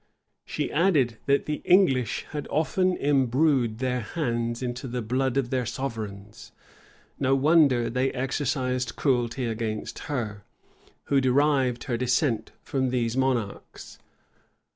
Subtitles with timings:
[0.45, 5.63] She added, that the English had often imbrued their hands in the blood of their
[5.67, 6.51] sovereigns:
[7.19, 10.43] no wonder they exercised cruelty against her,
[11.03, 13.99] who derived her descent from these monarchs.